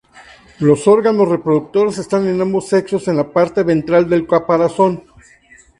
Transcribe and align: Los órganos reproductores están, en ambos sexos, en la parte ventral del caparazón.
Los 0.57 0.87
órganos 0.87 1.29
reproductores 1.29 1.99
están, 1.99 2.27
en 2.27 2.41
ambos 2.41 2.67
sexos, 2.69 3.07
en 3.07 3.17
la 3.17 3.31
parte 3.31 3.61
ventral 3.61 4.09
del 4.09 4.25
caparazón. 4.25 5.03